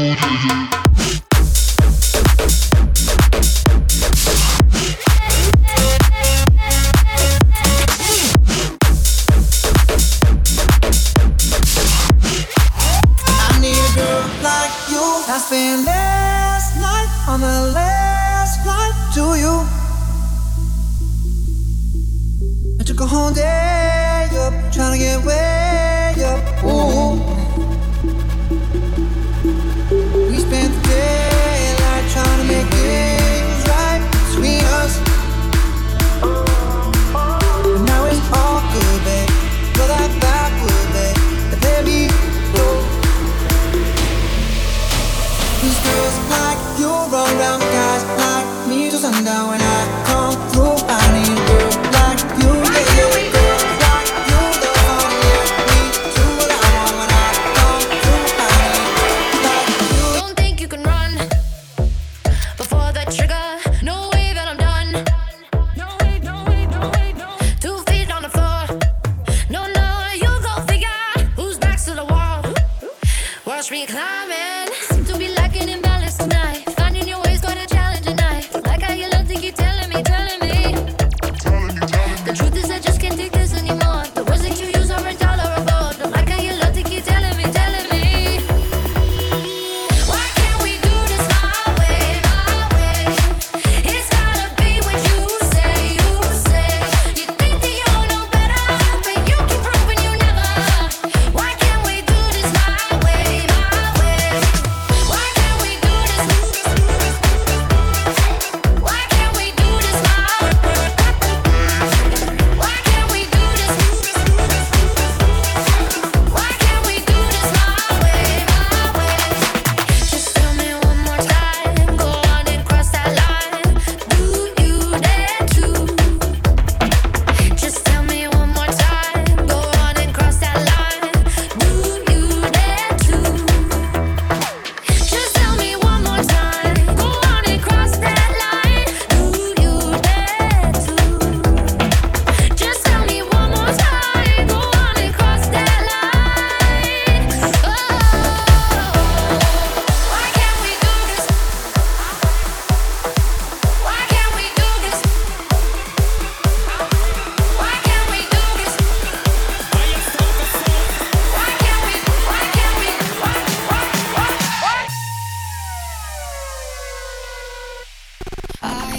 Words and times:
otg 0.00 0.85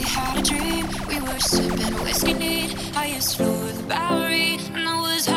had 0.07 0.37
a 0.37 0.41
dream. 0.41 0.87
We 1.07 1.19
were 1.19 1.39
sipping 1.39 1.95
whiskey 2.03 2.33
neat. 2.33 2.73
Highest 2.95 3.37
floor 3.37 3.49
of 3.49 3.77
the 3.77 3.83
Bowery, 3.83 4.57
and 4.73 4.87
I 4.87 5.01
was. 5.01 5.36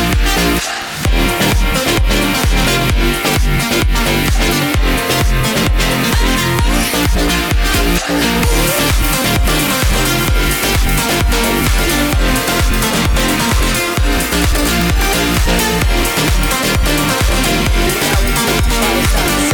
Satan. 18.81 19.50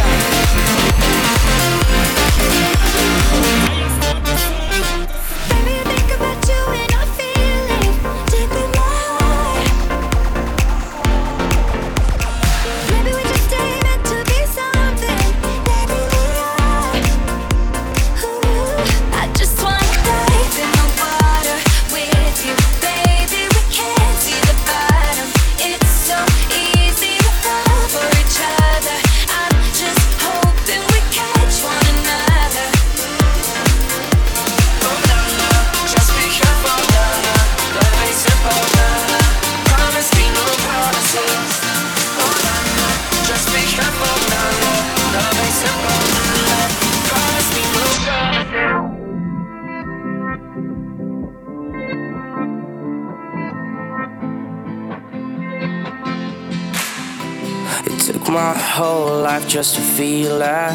To 59.46 59.82
feel 59.82 60.40
that. 60.40 60.74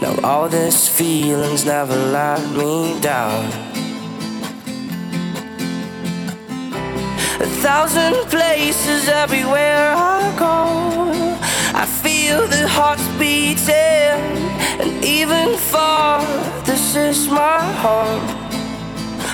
Now 0.00 0.14
all 0.22 0.48
these 0.48 0.88
feelings 0.88 1.64
never 1.64 1.96
let 1.96 2.40
me 2.56 2.98
down. 3.00 3.44
A 7.40 7.46
thousand 7.64 8.14
places 8.30 9.08
everywhere 9.08 9.94
I 9.96 10.34
go. 10.38 11.38
I 11.74 11.84
feel 11.84 12.46
the 12.46 12.68
hearts 12.68 13.06
beating, 13.18 14.20
and 14.80 15.04
even 15.04 15.56
far, 15.56 16.24
this 16.64 16.94
is 16.94 17.28
my 17.28 17.60
home. 17.84 18.26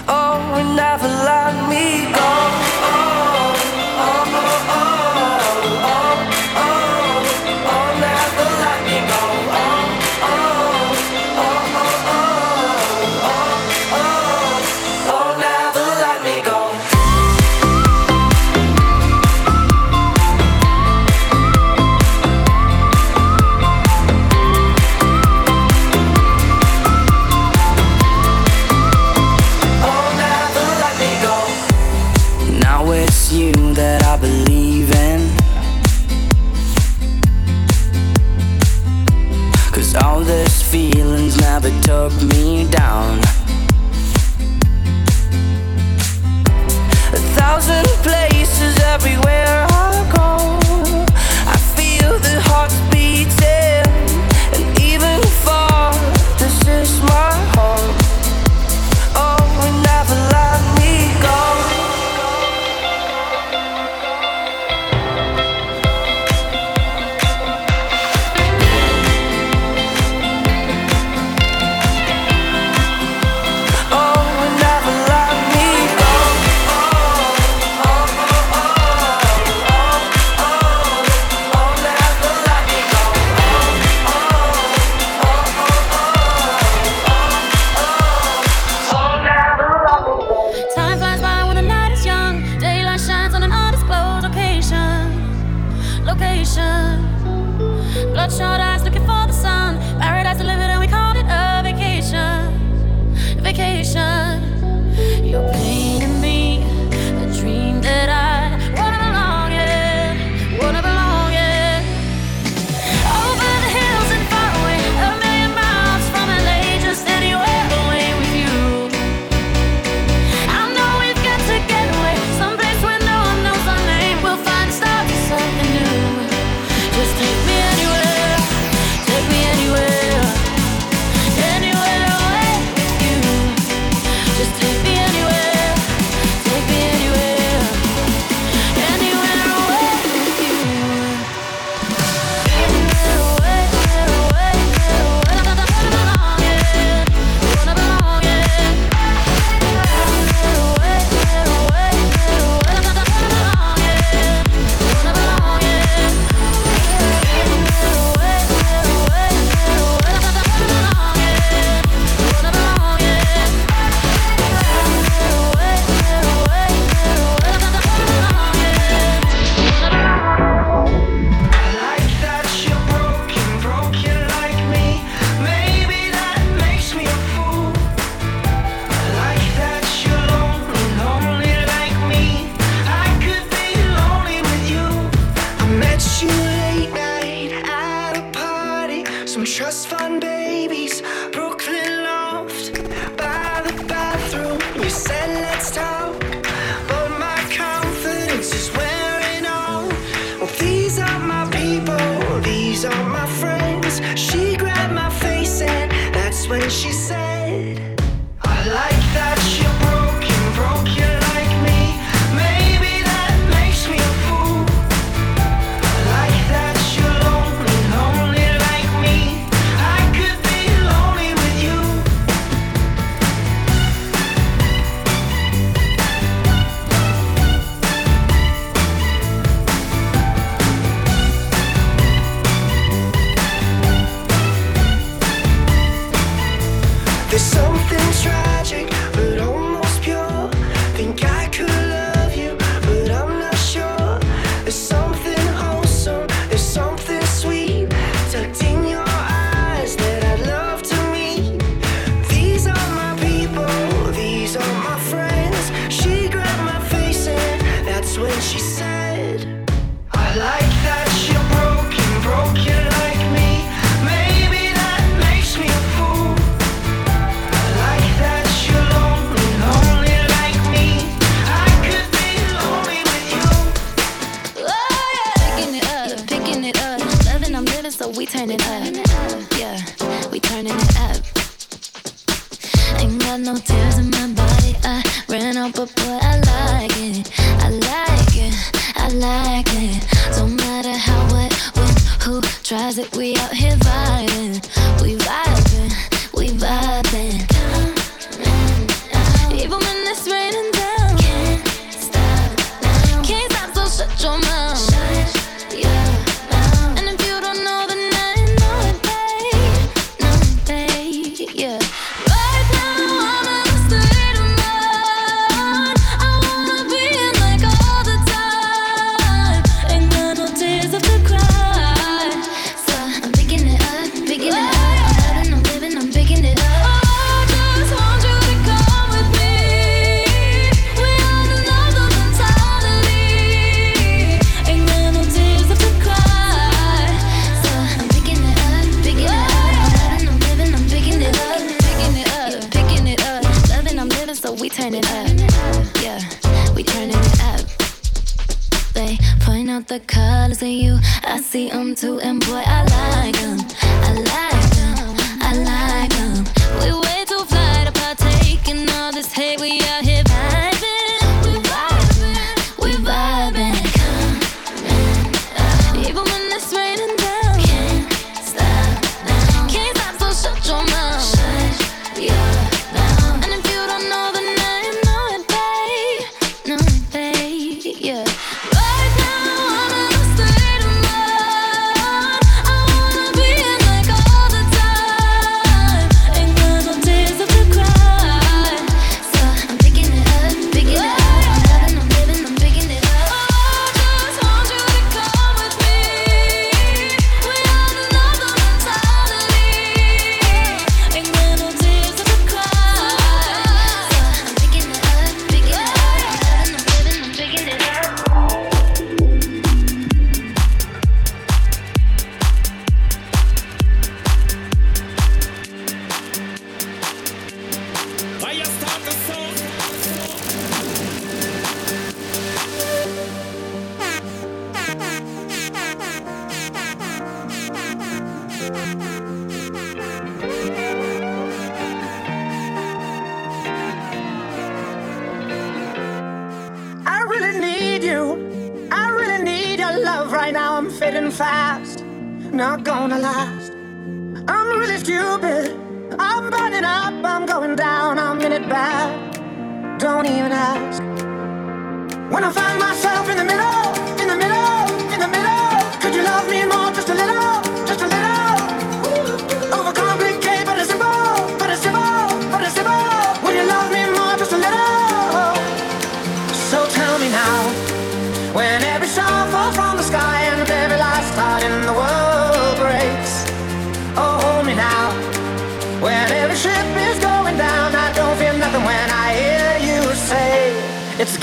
Oh, 0.09 0.75
never 0.75 1.09
let 1.09 1.69
me 1.69 2.11
go. 2.15 3.20
Oh, 4.03 4.07
oh, 4.07 4.33
oh. 4.33 4.97
oh. 4.97 5.00
Cause 39.93 40.05
all 40.05 40.21
these 40.21 40.63
feelings 40.63 41.37
never 41.41 41.69
took 41.81 42.13
me 42.23 42.65
down. 42.71 43.19
A 47.13 47.21
thousand 47.35 47.87
places 48.05 48.79
everywhere 48.85 49.67
I 49.69 50.09
go. 50.15 50.61
I 51.49 51.57
feel 51.75 52.17
the 52.21 52.41
heart 52.45 52.73
beating, 52.93 53.83
and 54.55 54.79
even 54.79 55.21
far, 55.43 55.93
this 56.39 56.69
is 56.69 57.03
my. 57.03 57.40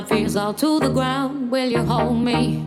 my 0.00 0.06
fears 0.06 0.36
all 0.36 0.54
to 0.54 0.80
the 0.80 0.88
ground. 0.88 1.50
Will 1.50 1.68
you 1.68 1.82
hold 1.84 2.22
me? 2.22 2.64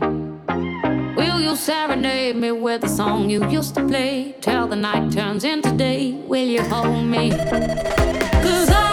Will 1.16 1.40
you 1.40 1.56
serenade 1.56 2.36
me 2.36 2.52
with 2.52 2.82
the 2.82 2.88
song 2.88 3.30
you 3.30 3.48
used 3.50 3.74
to 3.76 3.88
play? 3.88 4.36
Till 4.42 4.68
the 4.68 4.76
night 4.76 5.12
turns 5.12 5.44
into 5.44 5.72
day, 5.72 6.12
will 6.28 6.46
you 6.46 6.62
hold 6.62 7.06
me? 7.06 7.32
Cause 7.32 8.70
I 8.70 8.93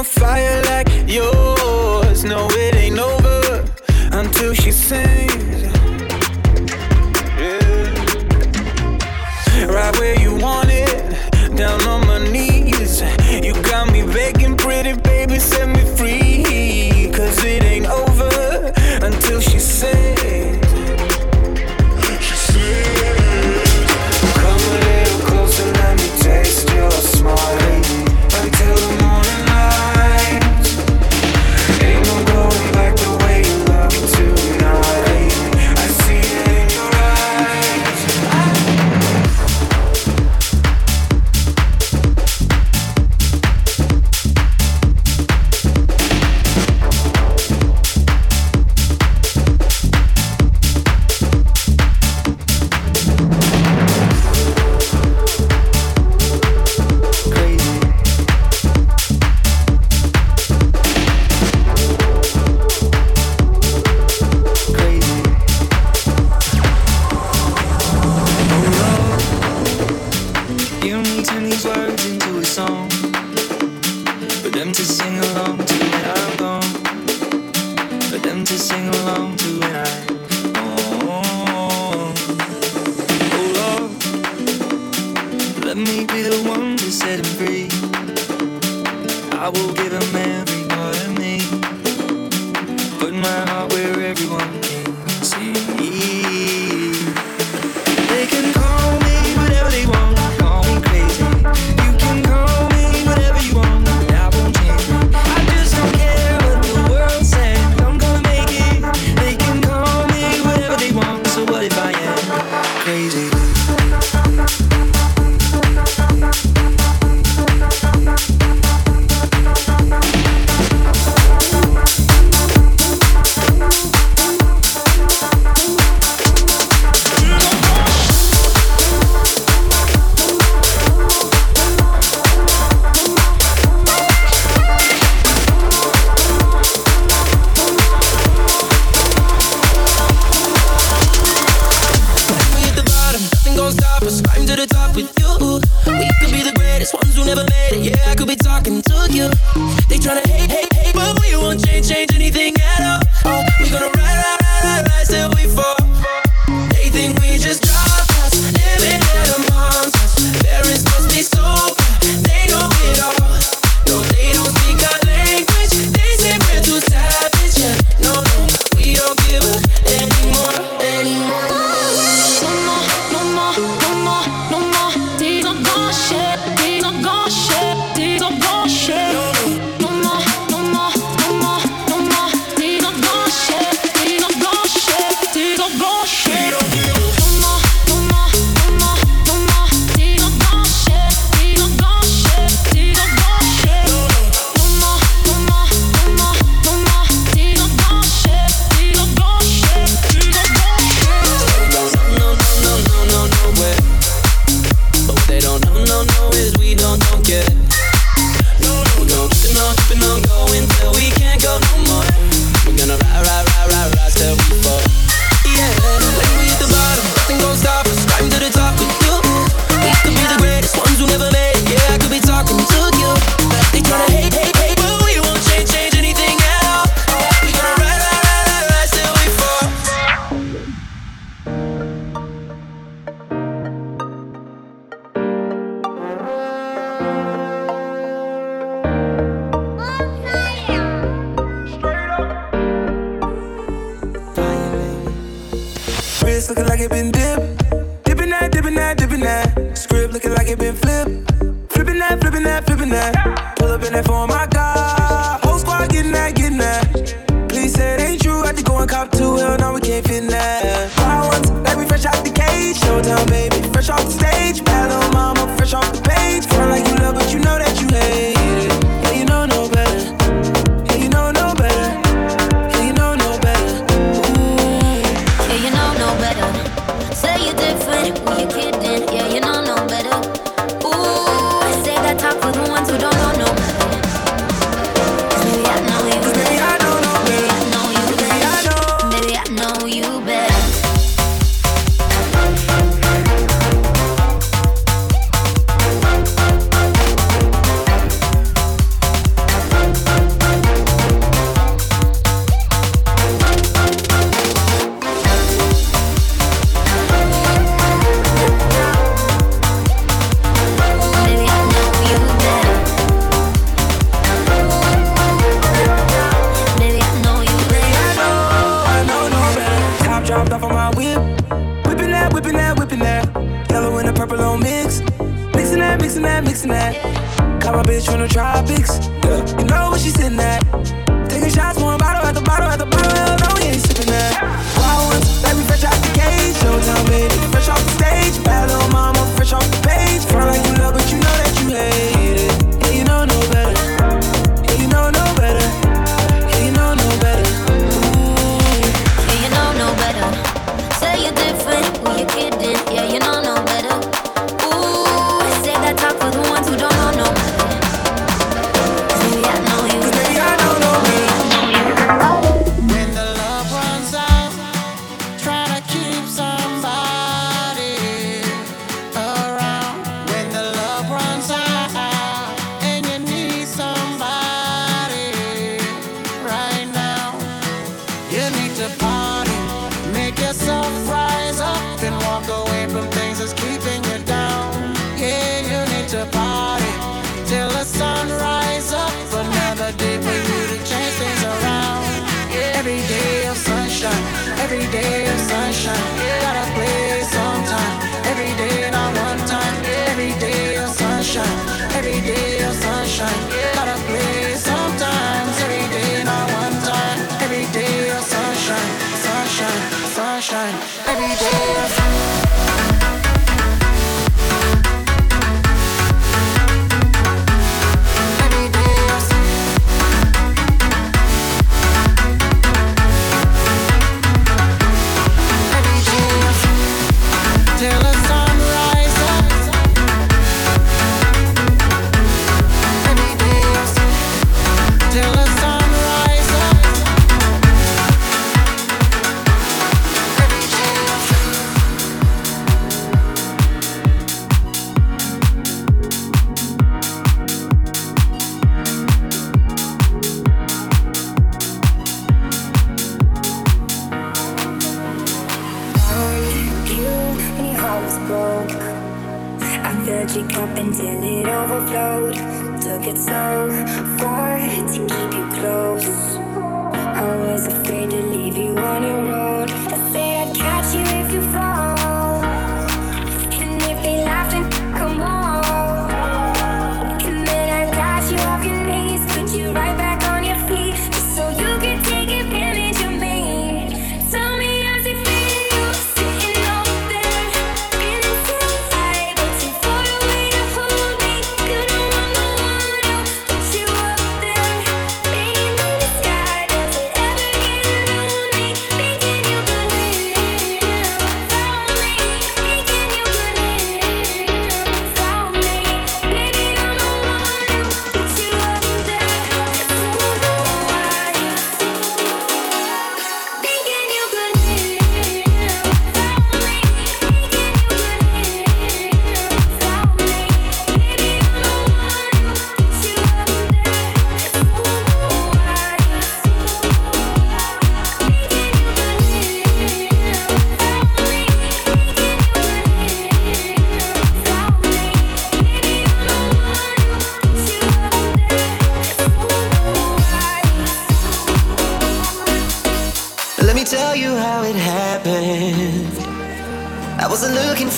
a 0.00 0.04
fire 0.04 0.62
like 0.62 0.88
yours. 1.06 2.24
No, 2.24 2.48
it 2.52 2.74
ain't 2.74 2.98
over 2.98 3.64
until 4.12 4.54
she 4.54 4.72
sings. 4.72 5.19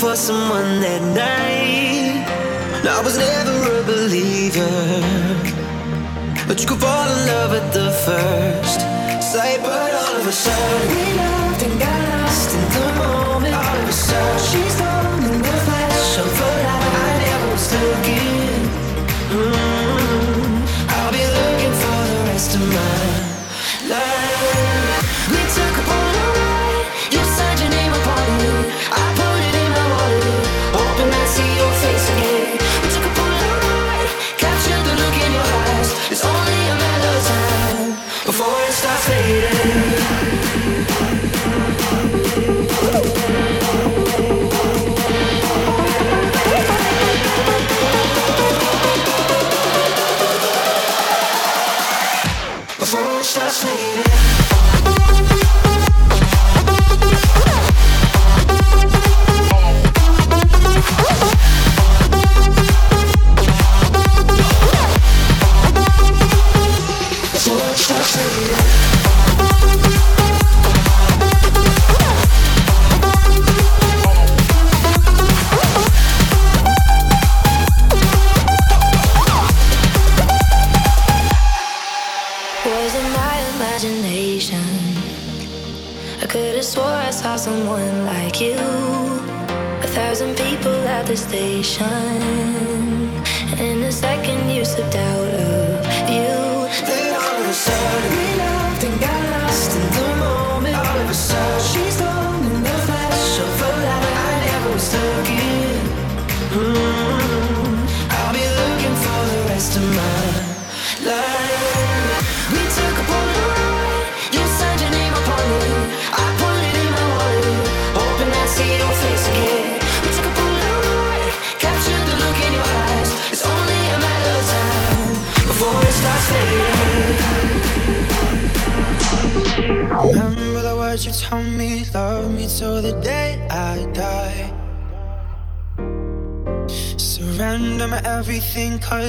for 0.03 0.17
someone 0.17 0.81
that 0.81 1.03
night. 1.15 2.27
I 2.97 3.01
was 3.05 3.17
never 3.17 3.57
a 3.79 3.83
believer, 3.85 4.75
but 6.49 6.61
you 6.61 6.67
could 6.67 6.81
fall 6.81 7.09
in 7.17 7.21
love 7.33 7.53
at 7.61 7.73
the 7.73 7.88
first 8.07 8.81
sight. 9.33 9.61
But 9.62 9.95
all 10.03 10.17
of 10.21 10.27
a 10.27 10.33
sudden, 10.33 10.88
we 10.91 11.05
loved 11.23 11.62
and 11.67 11.79
got 11.79 12.01
lost 12.15 12.51
in 12.59 12.65
the 12.77 12.87
moment. 12.99 13.55
All 13.55 13.79
of 13.83 13.88
a 13.88 13.93
sudden, 13.93 14.38
she's 14.51 14.75
gone 14.81 15.23
in 15.31 15.38
the 15.41 15.57
flash. 15.67 16.52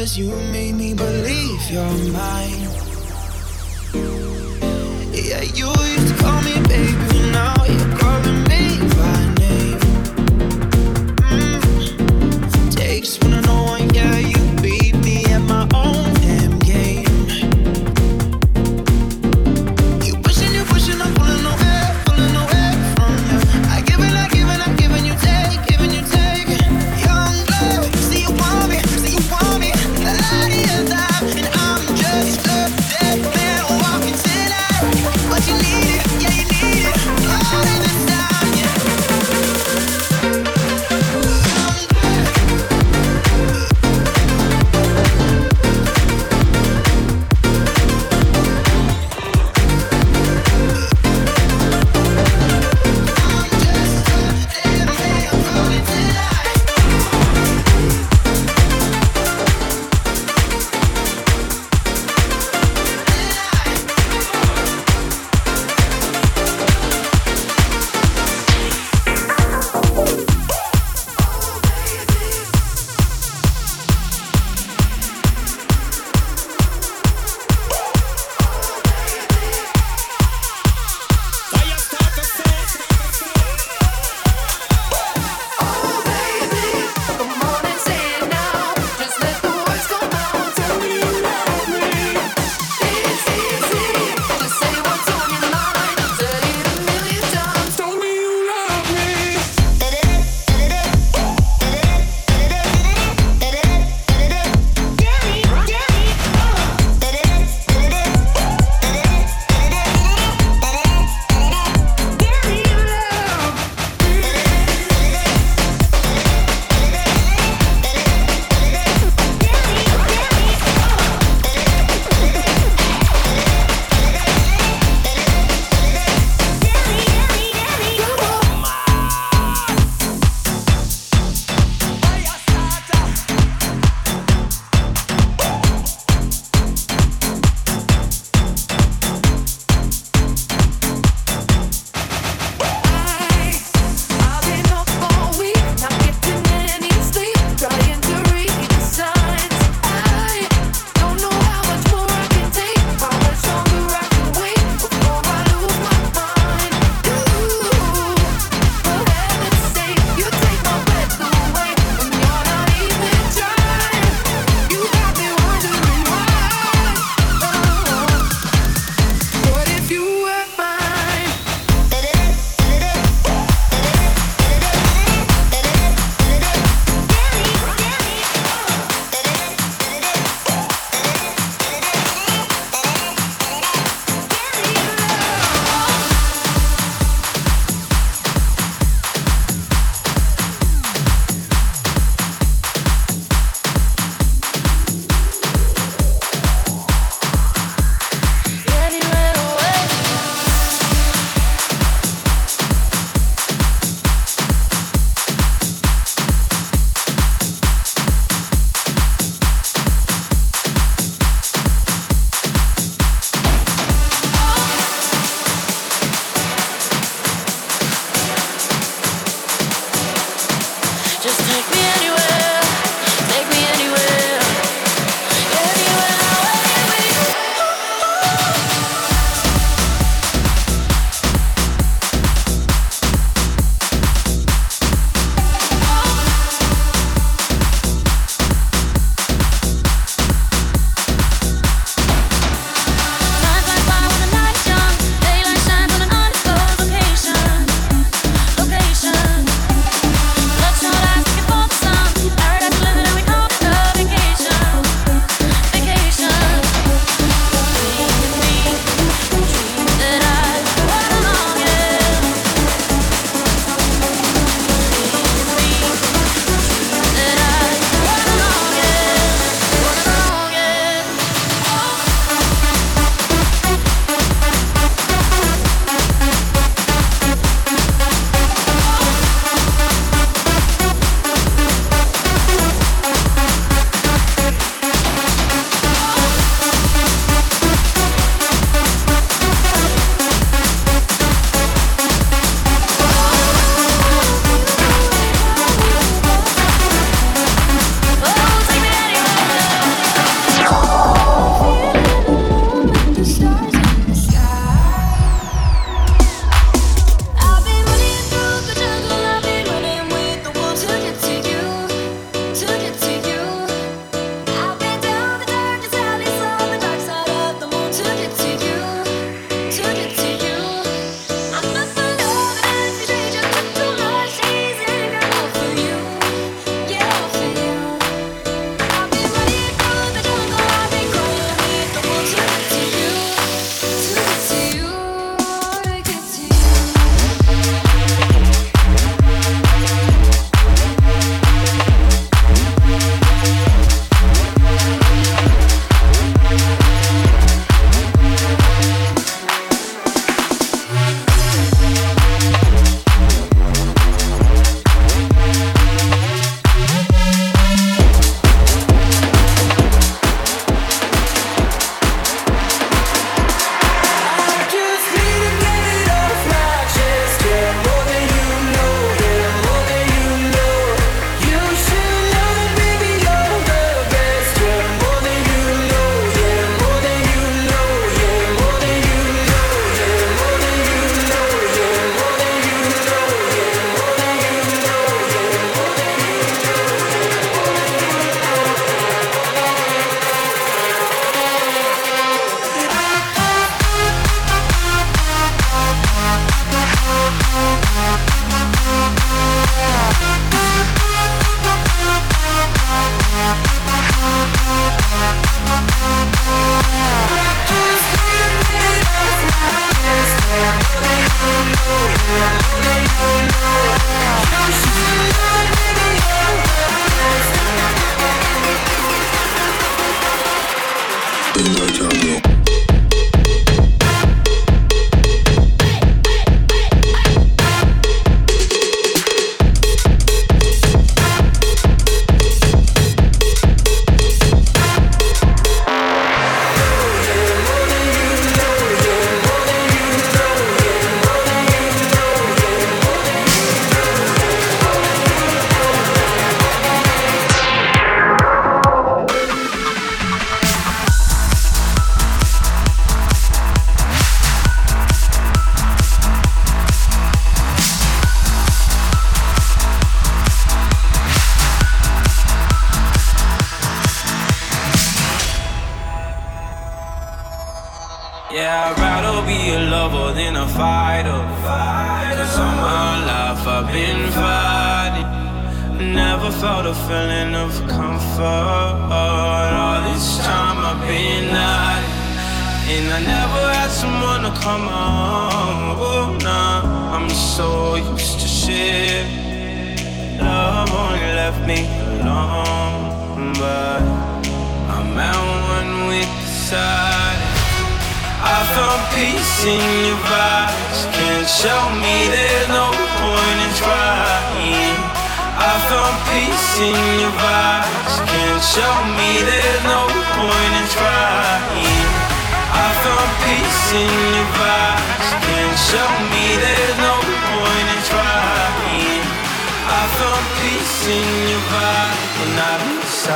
You 0.03 0.35
made 0.51 0.75
me 0.75 0.93
believe 0.93 1.71
you're 1.71 2.11
mine. 2.11 2.52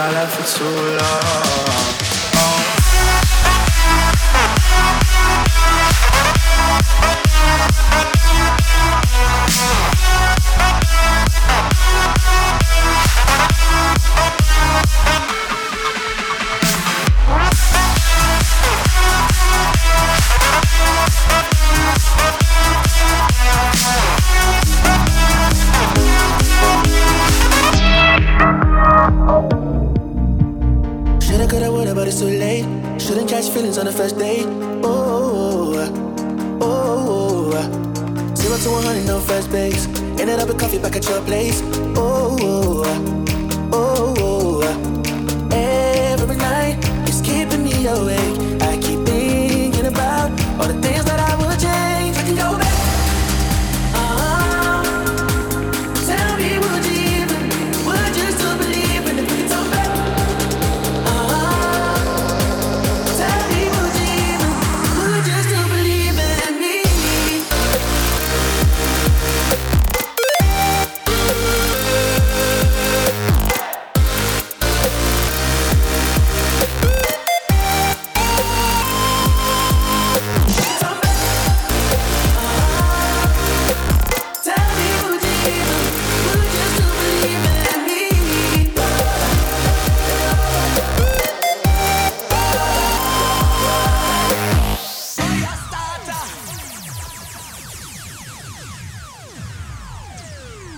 Been 0.08 0.14
silent 0.14 0.32
for 0.32 0.58
too 0.58 0.64
long. 0.64 1.47